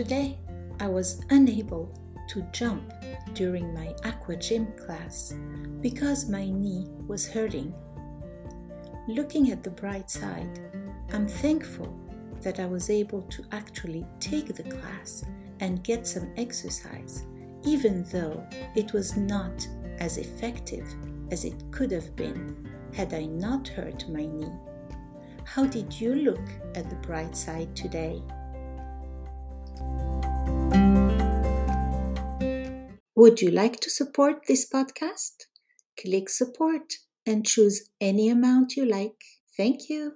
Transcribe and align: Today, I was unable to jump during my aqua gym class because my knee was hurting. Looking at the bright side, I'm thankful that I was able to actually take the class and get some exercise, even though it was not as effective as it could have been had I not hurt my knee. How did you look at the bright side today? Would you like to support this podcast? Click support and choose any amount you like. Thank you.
Today, 0.00 0.38
I 0.80 0.88
was 0.88 1.20
unable 1.28 1.92
to 2.28 2.40
jump 2.52 2.90
during 3.34 3.74
my 3.74 3.94
aqua 4.02 4.34
gym 4.36 4.68
class 4.72 5.34
because 5.82 6.26
my 6.26 6.48
knee 6.48 6.88
was 7.06 7.28
hurting. 7.28 7.74
Looking 9.08 9.50
at 9.50 9.62
the 9.62 9.68
bright 9.68 10.08
side, 10.08 10.58
I'm 11.12 11.28
thankful 11.28 11.94
that 12.40 12.60
I 12.60 12.64
was 12.64 12.88
able 12.88 13.20
to 13.24 13.44
actually 13.52 14.06
take 14.20 14.54
the 14.54 14.62
class 14.62 15.22
and 15.60 15.84
get 15.84 16.06
some 16.06 16.32
exercise, 16.38 17.26
even 17.64 18.04
though 18.04 18.42
it 18.74 18.94
was 18.94 19.18
not 19.18 19.68
as 19.98 20.16
effective 20.16 20.88
as 21.30 21.44
it 21.44 21.62
could 21.70 21.90
have 21.90 22.16
been 22.16 22.66
had 22.94 23.12
I 23.12 23.26
not 23.26 23.68
hurt 23.68 24.08
my 24.08 24.24
knee. 24.24 24.56
How 25.44 25.66
did 25.66 26.00
you 26.00 26.14
look 26.14 26.48
at 26.74 26.88
the 26.88 26.96
bright 27.06 27.36
side 27.36 27.76
today? 27.76 28.22
Would 33.20 33.42
you 33.42 33.50
like 33.50 33.78
to 33.80 33.90
support 33.90 34.46
this 34.46 34.66
podcast? 34.66 35.44
Click 36.00 36.30
support 36.30 36.94
and 37.26 37.46
choose 37.46 37.90
any 38.00 38.30
amount 38.30 38.76
you 38.76 38.86
like. 38.86 39.22
Thank 39.54 39.90
you. 39.90 40.14